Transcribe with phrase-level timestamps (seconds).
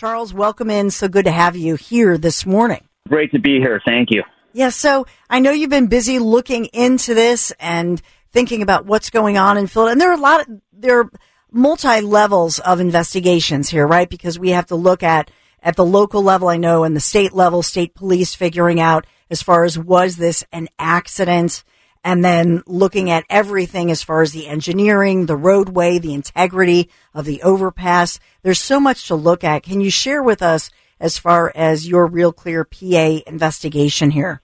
[0.00, 0.90] Charles, welcome in.
[0.90, 2.82] So good to have you here this morning.
[3.06, 3.82] Great to be here.
[3.84, 4.22] Thank you.
[4.54, 9.36] Yeah, so I know you've been busy looking into this and thinking about what's going
[9.36, 9.92] on in Philadelphia.
[9.92, 11.10] And there are a lot of, there are
[11.52, 14.08] multi levels of investigations here, right?
[14.08, 15.30] Because we have to look at,
[15.62, 19.42] at the local level, I know, and the state level, state police figuring out as
[19.42, 21.62] far as was this an accident?
[22.02, 27.26] And then looking at everything as far as the engineering, the roadway, the integrity of
[27.26, 28.18] the overpass.
[28.42, 29.64] There's so much to look at.
[29.64, 34.40] Can you share with us as far as your Real Clear PA investigation here?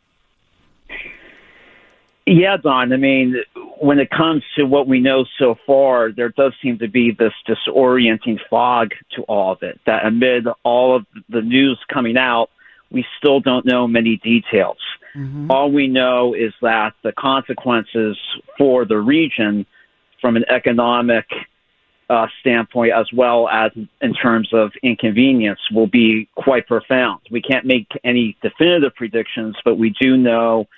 [2.27, 2.93] Yeah, Dawn.
[2.93, 3.37] I mean,
[3.79, 7.33] when it comes to what we know so far, there does seem to be this
[7.49, 9.81] disorienting fog to all of it.
[9.87, 12.51] That amid all of the news coming out,
[12.91, 14.79] we still don't know many details.
[15.17, 15.51] Mm-hmm.
[15.51, 18.19] All we know is that the consequences
[18.59, 19.67] for the region
[20.21, 21.25] from an economic
[22.09, 27.21] uh, standpoint as well as in terms of inconvenience will be quite profound.
[27.31, 30.69] We can't make any definitive predictions, but we do know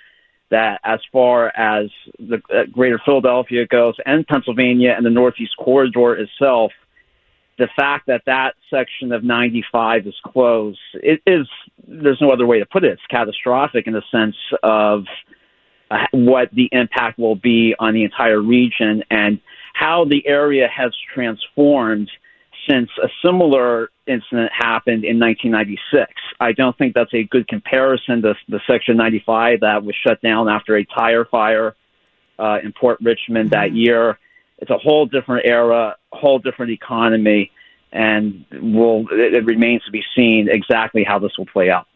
[0.49, 6.15] that as far as the uh, greater Philadelphia goes and Pennsylvania and the Northeast Corridor
[6.15, 6.71] itself,
[7.59, 11.47] the fact that that section of 95 is closed it is
[11.87, 15.05] there's no other way to put it it's catastrophic in the sense of
[15.91, 19.39] uh, what the impact will be on the entire region and
[19.73, 22.09] how the area has transformed
[22.69, 26.11] since a similar incident happened in 1996.
[26.39, 30.49] I don't think that's a good comparison to the Section 95 that was shut down
[30.49, 31.75] after a tire fire
[32.37, 33.77] uh, in Port Richmond that mm-hmm.
[33.77, 34.19] year.
[34.59, 37.51] It's a whole different era, whole different economy,
[37.91, 41.87] and will it, it remains to be seen exactly how this will play out.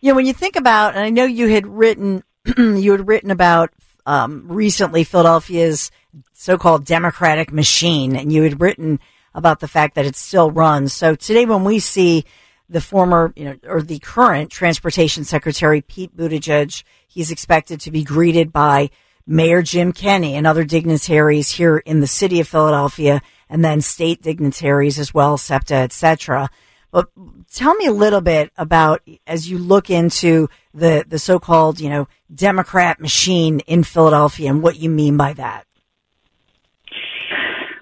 [0.00, 2.22] Yeah, when you think about, and I know you had written,
[2.56, 3.70] you had written about
[4.04, 5.90] um, recently Philadelphia's
[6.32, 9.00] so-called democratic machine, and you had written
[9.34, 10.92] about the fact that it still runs.
[10.92, 12.24] So today, when we see
[12.68, 18.02] the former, you know, or the current transportation secretary Pete Buttigieg, he's expected to be
[18.02, 18.90] greeted by
[19.26, 24.22] Mayor Jim Kenney and other dignitaries here in the city of Philadelphia, and then state
[24.22, 26.48] dignitaries as well, SEPTA, etc.
[26.90, 27.08] But
[27.52, 32.08] tell me a little bit about as you look into the the so-called, you know,
[32.34, 35.66] Democrat machine in Philadelphia and what you mean by that.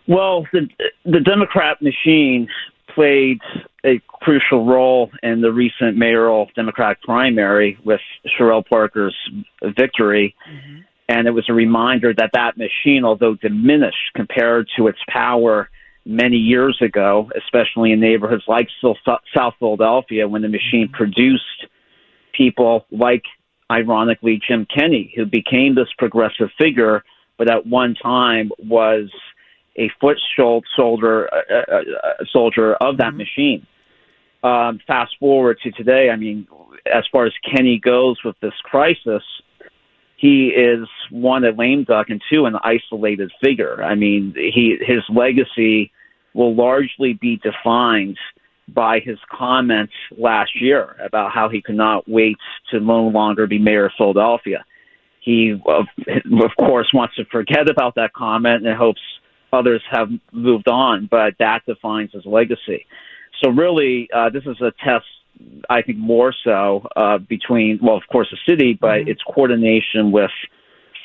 [0.09, 0.69] Well, the
[1.05, 2.49] the Democrat machine
[2.95, 3.41] played
[3.85, 9.17] a crucial role in the recent mayoral Democratic primary with Cherelle Parker's
[9.77, 10.35] victory.
[10.51, 10.81] Mm-hmm.
[11.09, 15.69] And it was a reminder that that machine, although diminished compared to its power
[16.07, 20.95] many years ago, especially in neighborhoods like South Philadelphia, when the machine mm-hmm.
[20.95, 21.67] produced
[22.33, 23.23] people like,
[23.71, 27.05] ironically, Jim Kenney, who became this progressive figure,
[27.39, 29.11] but at one time was
[29.77, 30.19] a foot
[30.77, 33.19] soldier, uh, uh, uh, soldier of that mm-hmm.
[33.19, 33.67] machine.
[34.43, 36.47] Um, fast forward to today, I mean,
[36.93, 39.23] as far as Kenney goes with this crisis,
[40.25, 43.85] he is one a lame duck and two an isolated figure.
[43.85, 45.93] I mean, he his legacy
[46.33, 48.17] will largely be defined
[48.67, 52.39] by his comments last year about how he could not wait
[52.71, 54.65] to no longer be mayor of Philadelphia.
[55.21, 59.03] He, of, of course, wants to forget about that comment and hopes
[59.53, 62.87] others have moved on, but that defines his legacy.
[63.43, 65.05] So, really, uh, this is a test
[65.69, 69.11] I think more so uh, between, well, of course, the city, but mm-hmm.
[69.11, 70.31] its coordination with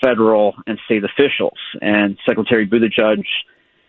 [0.04, 1.58] federal and state officials.
[1.82, 3.24] And Secretary Buttigieg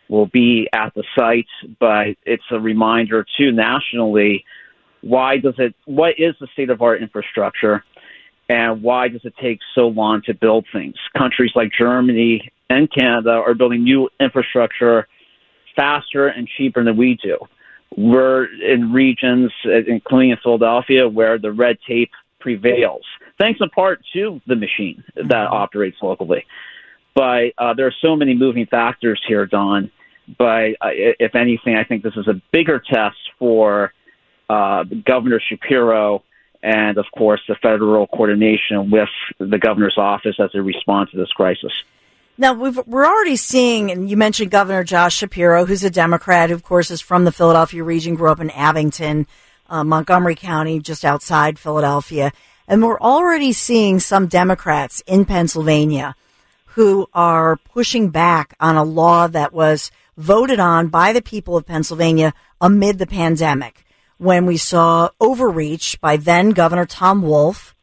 [0.08, 1.46] will be at the site,
[1.78, 4.44] but it's a reminder too nationally.
[5.02, 5.74] Why does it?
[5.86, 7.84] What is the state of our infrastructure,
[8.48, 10.96] and why does it take so long to build things?
[11.16, 15.08] Countries like Germany and Canada are building new infrastructure
[15.76, 17.38] faster and cheaper than we do.
[17.96, 23.04] We're in regions, including in Philadelphia, where the red tape prevails,
[23.38, 25.54] thanks in part to the machine that mm-hmm.
[25.54, 26.46] operates locally.
[27.14, 29.90] But uh, there are so many moving factors here, Dawn.
[30.38, 33.92] But uh, if anything, I think this is a bigger test for
[34.48, 36.22] uh, Governor Shapiro
[36.62, 39.08] and, of course, the federal coordination with
[39.38, 41.72] the governor's office as they respond to this crisis.
[42.40, 46.54] Now we are already seeing, and you mentioned Governor Josh Shapiro, who's a Democrat, who
[46.54, 49.26] of course is from the Philadelphia region, grew up in Abington,
[49.68, 52.32] uh, Montgomery County, just outside Philadelphia,
[52.66, 56.16] and we're already seeing some Democrats in Pennsylvania
[56.68, 61.66] who are pushing back on a law that was voted on by the people of
[61.66, 63.84] Pennsylvania amid the pandemic,
[64.16, 67.74] when we saw overreach by then Governor Tom Wolf,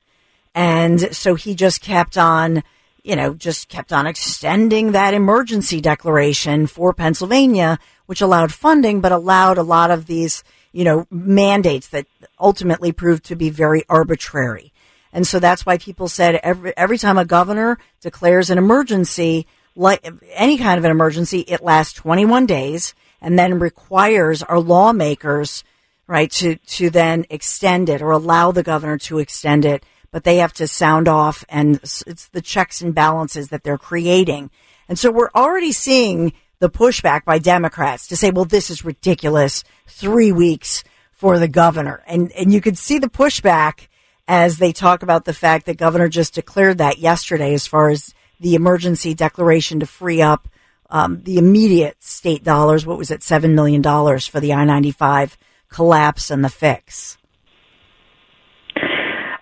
[0.56, 2.63] and so he just kept on
[3.07, 9.13] you know, just kept on extending that emergency declaration for Pennsylvania, which allowed funding, but
[9.13, 10.44] allowed a lot of these,
[10.74, 12.06] you know, mandates that
[12.38, 14.74] ultimately proved to be very arbitrary.
[15.13, 20.06] And so that's why people said every, every time a governor declares an emergency, like
[20.33, 25.63] any kind of an emergency, it lasts 21 days and then requires our lawmakers,
[26.07, 30.38] right, to, to then extend it or allow the governor to extend it but they
[30.38, 34.50] have to sound off and it's the checks and balances that they're creating.
[34.88, 39.63] And so we're already seeing the pushback by Democrats to say, well, this is ridiculous.
[39.86, 42.04] Three weeks for the governor.
[42.07, 43.88] And, and you could see the pushback
[44.27, 48.13] as they talk about the fact that governor just declared that yesterday as far as
[48.39, 50.48] the emergency declaration to free up
[50.89, 52.86] um, the immediate state dollars.
[52.86, 53.21] What was it?
[53.21, 55.38] $7 million for the I 95
[55.69, 57.18] collapse and the fix.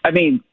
[0.04, 0.44] I mean,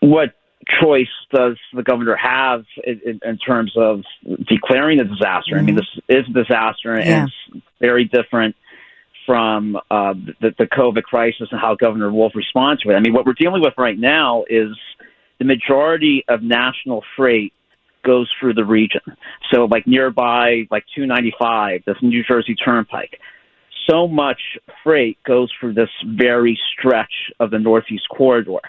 [0.00, 0.34] what
[0.82, 4.02] choice does the governor have in, in, terms of
[4.48, 5.52] declaring a disaster?
[5.52, 5.58] Mm-hmm.
[5.58, 6.00] I mean, mm-hmm.
[6.08, 7.24] this is a disaster, and yeah.
[7.24, 8.56] it's very different
[9.26, 12.94] from uh, the, the COVID crisis and how Governor Wolf responds to it.
[12.94, 14.76] I mean, what we're dealing with right now is
[15.38, 17.52] the majority of national freight
[18.04, 19.00] goes through the region.
[19.50, 23.18] So, like nearby, like 295, this New Jersey Turnpike.
[23.88, 24.40] So much
[24.82, 28.60] freight goes through this very stretch of the Northeast corridor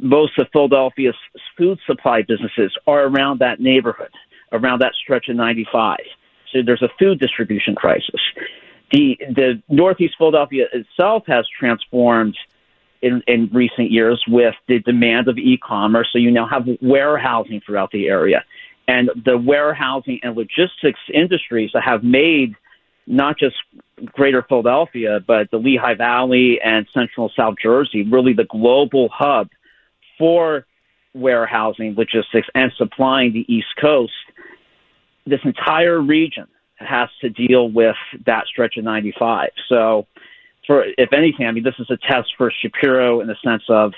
[0.00, 1.16] most of Philadelphia's
[1.56, 4.10] food supply businesses are around that neighborhood,
[4.52, 5.98] around that stretch of 95.
[6.52, 8.20] So there's a food distribution crisis.
[8.92, 12.36] The the Northeast Philadelphia itself has transformed
[13.02, 16.08] in, in recent years with the demand of e-commerce.
[16.12, 18.44] So you now have warehousing throughout the area,
[18.86, 22.54] and the warehousing and logistics industries that have made
[23.06, 23.56] not just
[24.12, 29.48] Greater Philadelphia, but the Lehigh Valley and Central South Jersey really the global hub
[30.18, 30.66] for
[31.14, 34.12] warehousing, logistics, and supplying the East Coast,
[35.26, 36.46] this entire region
[36.76, 37.96] has to deal with
[38.26, 39.50] that stretch of 95.
[39.68, 40.06] So,
[40.66, 43.92] for if anything, I mean, this is a test for Shapiro in the sense of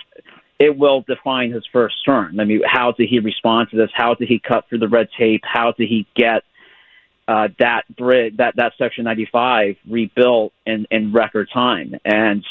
[0.58, 2.38] it will define his first term.
[2.40, 3.90] I mean, how did he respond to this?
[3.94, 5.42] How did he cut through the red tape?
[5.44, 6.42] How did he get
[7.28, 11.94] uh, that bridge, that that section 95 rebuilt in in record time?
[12.04, 12.44] And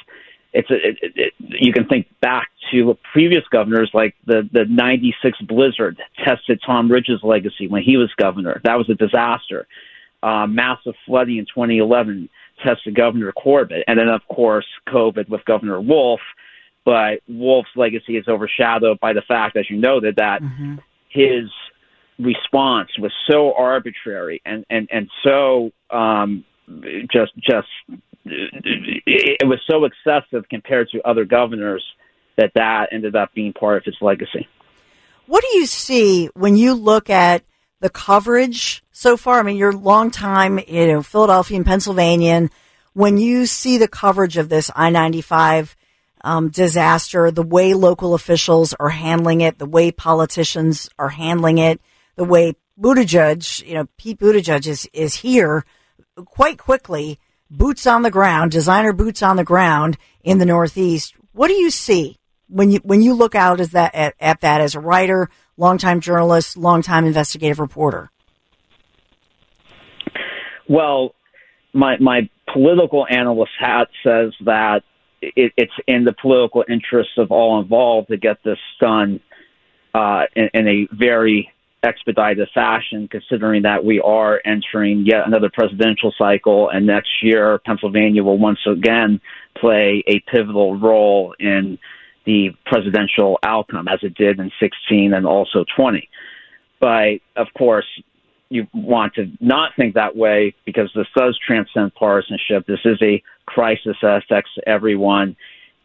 [0.58, 5.40] it's a, it, it, you can think back to previous governors like the the 96
[5.42, 8.60] blizzard tested Tom Ridge's legacy when he was governor.
[8.64, 9.68] That was a disaster.
[10.24, 12.28] Uh, massive flooding in 2011
[12.64, 13.84] tested Governor Corbett.
[13.88, 16.22] And then, of course, COVID with Governor Wolf.
[16.84, 20.78] But Wolf's legacy is overshadowed by the fact, as you noted, that mm-hmm.
[21.10, 21.52] his
[22.18, 26.44] response was so arbitrary and, and, and so um,
[27.12, 27.68] just just
[28.30, 31.84] it was so excessive compared to other governors
[32.38, 34.48] that that ended up being part of his legacy.
[35.26, 37.44] What do you see when you look at
[37.82, 39.40] the coverage so far?
[39.40, 42.50] I mean, you're a long time, you know, Philadelphia and Pennsylvania.
[42.94, 45.76] when you see the coverage of this I-95
[46.22, 51.80] um, disaster, the way local officials are handling it, the way politicians are handling it,
[52.16, 55.66] the way Buttigieg, you know, Pete Buttigieg is, is here
[56.26, 57.20] quite quickly
[57.50, 61.16] boots on the ground, designer boots on the ground in the Northeast.
[61.34, 62.18] What do you see
[62.50, 66.02] when you when you look out as that at, at that as a writer, longtime
[66.02, 68.10] journalist, longtime investigative reporter?
[70.68, 71.16] Well,
[71.74, 74.84] my my political analyst hat says that
[75.22, 79.20] it, it's in the political interests of all involved to get this done
[79.94, 81.52] uh, in, in a very
[81.84, 88.24] expedited fashion, considering that we are entering yet another presidential cycle, and next year Pennsylvania
[88.24, 89.22] will once again
[89.56, 91.78] play a pivotal role in
[92.26, 96.10] the presidential outcome, as it did in 16 and also 20.
[96.80, 97.86] But of course,
[98.50, 102.66] you want to not think that way because this does transcend partisanship.
[102.66, 105.36] This is a crisis that affects everyone.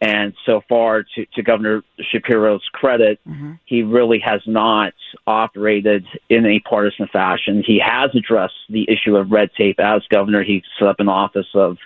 [0.02, 3.52] And so far, to, to Governor Shapiro's credit, mm-hmm.
[3.66, 4.94] he really has not
[5.28, 7.62] operated in a partisan fashion.
[7.64, 10.42] He has addressed the issue of red tape as governor.
[10.42, 11.78] He set up an office of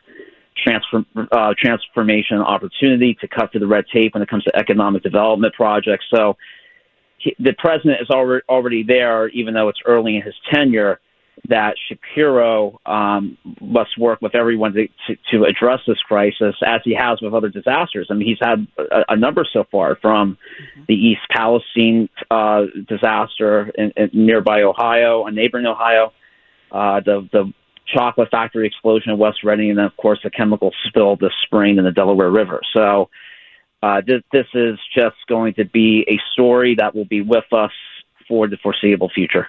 [0.56, 5.02] transfer, uh, transformation opportunity to cut through the red tape when it comes to economic
[5.02, 6.06] development projects.
[6.11, 6.38] So
[7.18, 11.00] he, the president is already, already there, even though it's early in his tenure
[11.49, 16.95] that Shapiro um, must work with everyone to, to, to, address this crisis, as he
[16.95, 18.09] has with other disasters.
[18.11, 20.83] I mean, he's had a, a number so far from mm-hmm.
[20.88, 26.12] the East Palestine uh, disaster in, in nearby Ohio, a neighboring Ohio,
[26.73, 27.52] uh, the the
[27.95, 31.78] chocolate factory explosion in West Reading, and then of course the chemical spill this spring
[31.78, 32.61] in the Delaware River.
[32.75, 33.09] So.
[33.83, 37.71] Uh, this, this is just going to be a story that will be with us
[38.26, 39.49] for the foreseeable future.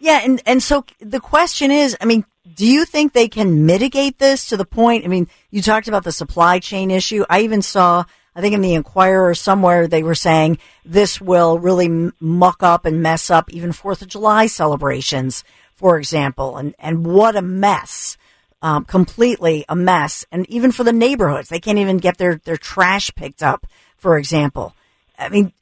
[0.00, 2.24] Yeah, and and so the question is, I mean,
[2.54, 5.04] do you think they can mitigate this to the point?
[5.04, 7.24] I mean, you talked about the supply chain issue.
[7.28, 12.12] I even saw, I think in the Inquirer somewhere, they were saying this will really
[12.20, 17.36] muck up and mess up even Fourth of July celebrations, for example, and and what
[17.36, 18.16] a mess.
[18.60, 22.56] Um, completely a mess, and even for the neighborhoods, they can't even get their their
[22.56, 23.68] trash picked up.
[23.96, 24.74] For example,
[25.16, 25.52] I mean,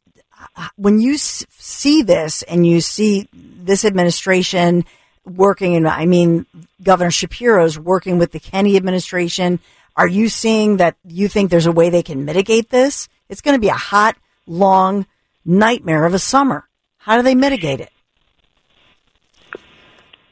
[0.76, 3.28] when you see this and you see
[3.66, 4.84] this administration
[5.24, 6.46] working, and I mean,
[6.82, 9.60] Governor Shapiro's working with the Kenney administration,
[9.96, 13.08] are you seeing that you think there's a way they can mitigate this?
[13.28, 15.06] It's going to be a hot, long
[15.44, 16.68] nightmare of a summer.
[16.98, 17.90] How do they mitigate it?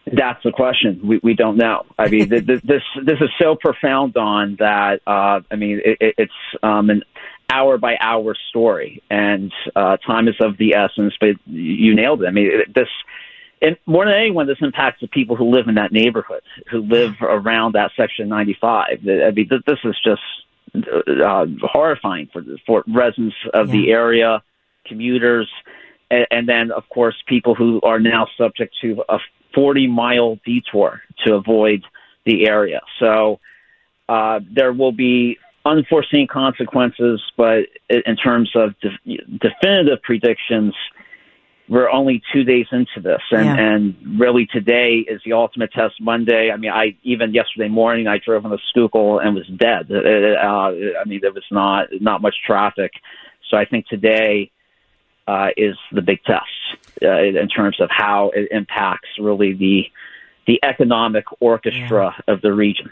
[0.07, 1.01] That's the question.
[1.03, 1.87] We we don't know.
[1.99, 4.57] I mean, this this this is so profound, Dawn.
[4.59, 7.03] That uh, I mean, it, it's um, an
[7.51, 11.15] hour by hour story, and uh, time is of the essence.
[11.21, 12.27] But you nailed it.
[12.27, 12.89] I mean, this.
[13.63, 17.15] And more than anyone, this impacts the people who live in that neighborhood, who live
[17.23, 18.99] around that section 95.
[19.09, 20.21] I mean, this is just
[21.25, 23.73] uh, horrifying for for residents of yeah.
[23.73, 24.43] the area,
[24.87, 25.49] commuters,
[26.11, 29.19] and, and then of course people who are now subject to a
[29.55, 31.85] 40 mile detour to avoid
[32.27, 32.81] the area.
[32.99, 33.41] So
[34.09, 40.75] uh, there will be unforeseen consequences, but in terms of de- definitive predictions,
[41.69, 43.57] we're only two days into this, and, yeah.
[43.57, 45.95] and really today is the ultimate test.
[45.99, 49.91] Monday, I mean, I even yesterday morning I drove on the Schuylkill and was dead.
[49.91, 52.93] Uh, I mean, there was not not much traffic,
[53.49, 54.51] so I think today
[55.27, 56.45] uh, is the big test
[57.03, 59.91] uh, in terms of how it impacts really the
[60.47, 62.35] the economic orchestra yeah.
[62.35, 62.91] of the region.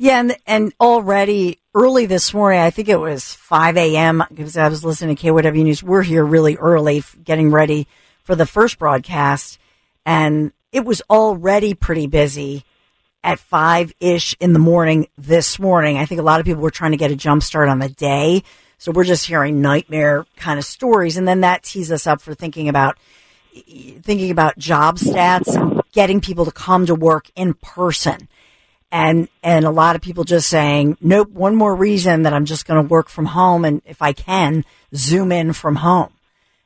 [0.00, 4.22] Yeah, and and already early this morning, I think it was 5 a.m.
[4.32, 5.82] because I was listening to KYW News.
[5.82, 7.88] We're here really early, getting ready
[8.22, 9.58] for the first broadcast,
[10.06, 12.64] and it was already pretty busy
[13.24, 15.98] at five ish in the morning this morning.
[15.98, 17.88] I think a lot of people were trying to get a jump start on the
[17.88, 18.44] day,
[18.78, 22.34] so we're just hearing nightmare kind of stories, and then that tees us up for
[22.34, 22.98] thinking about
[24.02, 28.28] thinking about job stats getting people to come to work in person
[28.90, 32.66] and and a lot of people just saying nope one more reason that i'm just
[32.66, 34.64] going to work from home and if i can
[34.94, 36.12] zoom in from home.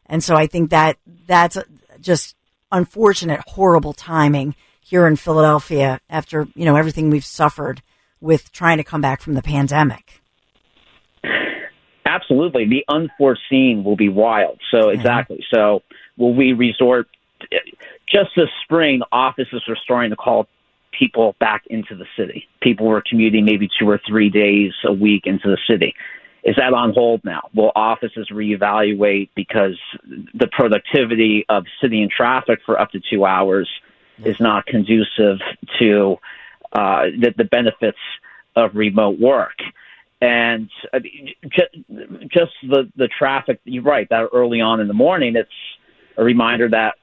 [0.06, 1.58] And so i think that that's
[2.00, 2.36] just
[2.70, 7.82] unfortunate horrible timing here in philadelphia after you know everything we've suffered
[8.22, 10.22] with trying to come back from the pandemic.
[12.06, 12.66] Absolutely.
[12.66, 14.60] The unforeseen will be wild.
[14.70, 15.44] So exactly.
[15.52, 15.82] So
[16.16, 17.08] will we resort
[18.08, 20.46] just this spring offices are starting to call
[20.98, 22.48] people back into the city.
[22.60, 25.94] People were commuting maybe two or three days a week into the city.
[26.44, 27.48] Is that on hold now?
[27.54, 29.78] Will offices reevaluate because
[30.34, 33.68] the productivity of sitting in traffic for up to two hours
[34.24, 35.38] is not conducive
[35.78, 36.16] to
[36.72, 37.98] uh, the, the benefits
[38.56, 39.56] of remote work?
[40.20, 41.00] And uh,
[41.48, 41.74] just,
[42.28, 45.50] just the, the traffic, you're right, that early on in the morning, it's
[46.16, 46.94] a reminder that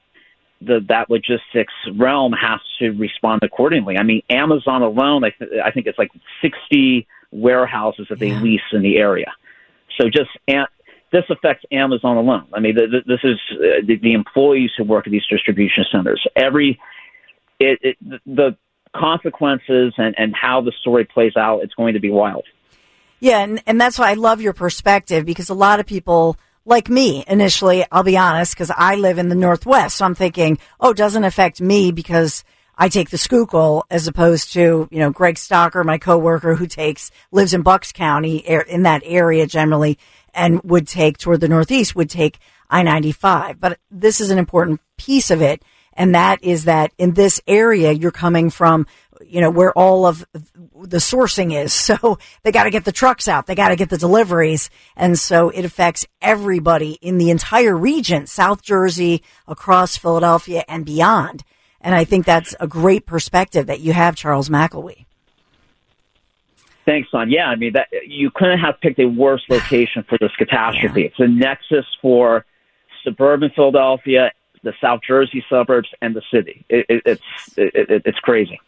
[0.60, 3.96] the that logistics realm has to respond accordingly.
[3.96, 6.10] I mean, Amazon alone, I, th- I think it's like
[6.42, 8.40] 60 warehouses that they yeah.
[8.40, 9.32] lease in the area.
[9.98, 10.30] So just
[11.12, 12.46] this affects Amazon alone.
[12.52, 15.84] I mean, the, the, this is uh, the, the, employees who work at these distribution
[15.90, 16.24] centers.
[16.36, 16.78] Every
[17.58, 18.56] it, it, the
[18.96, 22.44] consequences and, and how the story plays out, it's going to be wild.
[23.18, 26.88] Yeah, and, and that's why I love your perspective because a lot of people like
[26.88, 29.96] me initially, I'll be honest, because I live in the Northwest.
[29.96, 32.44] So I'm thinking, oh, it doesn't affect me because
[32.76, 37.10] I take the Schuylkill as opposed to, you know, Greg Stocker, my coworker who takes,
[37.30, 39.98] lives in Bucks County in that area generally
[40.32, 42.38] and would take toward the Northeast would take
[42.70, 43.58] I-95.
[43.58, 45.62] But this is an important piece of it.
[45.92, 48.86] And that is that in this area, you're coming from,
[49.24, 51.72] you know, where all of the sourcing is.
[51.90, 53.46] So they got to get the trucks out.
[53.46, 54.70] They got to get the deliveries.
[54.94, 61.42] And so it affects everybody in the entire region, South Jersey, across Philadelphia and beyond.
[61.80, 65.06] And I think that's a great perspective that you have, Charles McElwee.
[66.84, 67.30] Thanks, Son.
[67.30, 71.02] Yeah, I mean that you couldn't have picked a worse location for this catastrophe.
[71.02, 71.06] Yeah.
[71.08, 72.44] It's a nexus for
[73.04, 76.64] suburban Philadelphia, the South Jersey suburbs, and the city.
[76.68, 77.22] It, it, it's
[77.56, 78.60] it, it's crazy.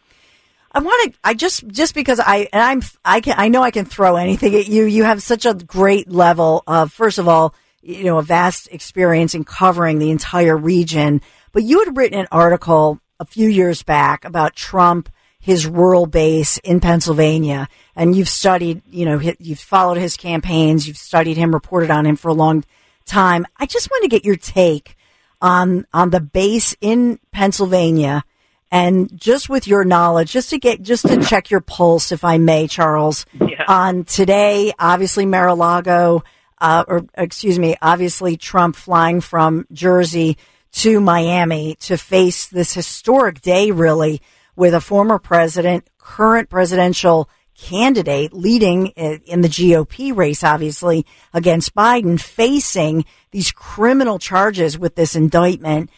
[0.75, 1.19] I want to.
[1.23, 4.55] I just just because I and I'm I can I know I can throw anything
[4.55, 4.85] at you.
[4.85, 9.35] You have such a great level of first of all, you know, a vast experience
[9.35, 11.21] in covering the entire region.
[11.53, 16.59] But you had written an article a few years back about Trump, his rural base
[16.59, 21.91] in Pennsylvania, and you've studied, you know, you've followed his campaigns, you've studied him, reported
[21.91, 22.65] on him for a long
[23.05, 23.47] time.
[23.59, 24.97] I just want to get your take
[25.43, 28.25] on on the base in Pennsylvania
[28.73, 32.39] and just with your knowledge, just to get, just to check your pulse, if I
[32.39, 33.65] may, Charles, yeah.
[33.69, 36.25] on today, obviously Mar-a-Lago,
[36.59, 40.39] uh, or excuse me, obviously Trump flying from Jersey
[40.73, 44.23] to Miami to face this historic day, really,
[44.57, 52.19] with a former president, current presidential candidate leading in the GOP race, obviously, against Biden,
[52.19, 55.91] facing these criminal charges with this indictment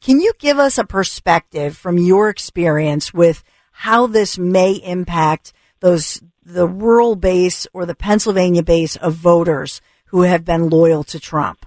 [0.00, 6.22] can you give us a perspective from your experience with how this may impact those
[6.44, 11.64] the rural base or the Pennsylvania base of voters who have been loyal to Trump?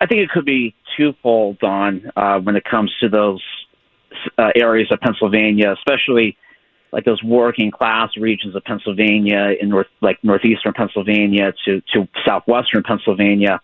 [0.00, 3.42] I think it could be twofold on uh, when it comes to those
[4.38, 6.36] uh, areas of Pennsylvania, especially
[6.92, 12.82] like those working class regions of Pennsylvania in north, like northeastern Pennsylvania to to southwestern
[12.82, 13.60] Pennsylvania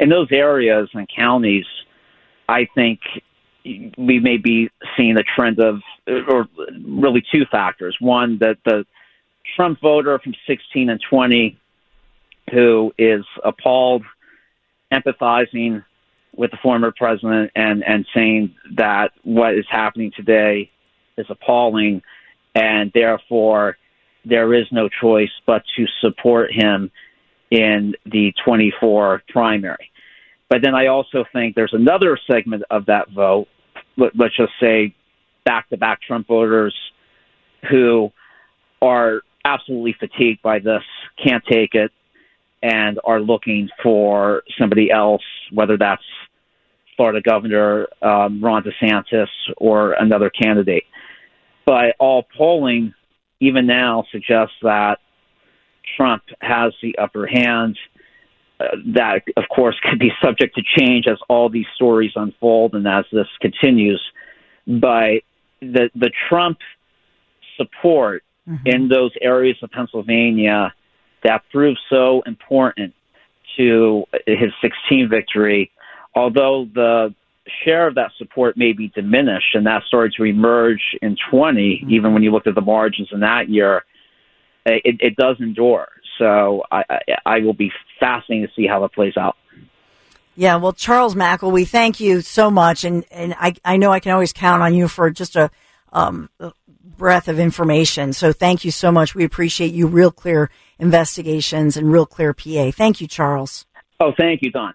[0.00, 1.66] in those areas and counties,
[2.48, 3.00] I think
[3.64, 6.48] we may be seeing a trend of, or
[6.82, 7.96] really two factors.
[8.00, 8.86] One, that the
[9.54, 11.58] Trump voter from 16 and 20
[12.50, 14.02] who is appalled,
[14.92, 15.84] empathizing
[16.34, 20.70] with the former president, and, and saying that what is happening today
[21.16, 22.02] is appalling,
[22.54, 23.76] and therefore
[24.24, 26.90] there is no choice but to support him
[27.50, 29.90] in the 24 primary.
[30.48, 33.46] But then I also think there's another segment of that vote,
[33.96, 34.94] let, us just say
[35.44, 36.74] back to back Trump voters
[37.70, 38.10] who
[38.82, 40.82] are absolutely fatigued by this,
[41.24, 41.92] can't take it,
[42.62, 46.02] and are looking for somebody else, whether that's
[46.96, 50.84] Florida Governor um, Ron DeSantis or another candidate.
[51.64, 52.92] But all polling,
[53.40, 54.98] even now, suggests that
[55.96, 57.76] Trump has the upper hand
[58.94, 63.04] that, of course, could be subject to change as all these stories unfold and as
[63.12, 64.02] this continues.
[64.66, 65.22] But
[65.60, 66.58] the the Trump
[67.56, 68.66] support mm-hmm.
[68.66, 70.74] in those areas of Pennsylvania
[71.24, 72.94] that proved so important
[73.56, 75.70] to his 16 victory,
[76.14, 77.14] although the
[77.64, 81.90] share of that support may be diminished, and that started to emerge in 20, mm-hmm.
[81.90, 83.84] even when you looked at the margins in that year,
[84.66, 85.88] it, it does endure.
[86.18, 89.36] So I, I, I will be fascinated to see how it plays out.
[90.36, 94.12] Yeah, well, Charles McElwee, thank you so much, and and I I know I can
[94.12, 95.50] always count on you for just a
[95.92, 96.30] um,
[97.00, 98.12] breath of information.
[98.12, 99.14] So thank you so much.
[99.14, 99.86] We appreciate you.
[99.86, 102.70] Real clear investigations and real clear PA.
[102.70, 103.66] Thank you, Charles.
[103.98, 104.74] Oh, thank you, Dawn.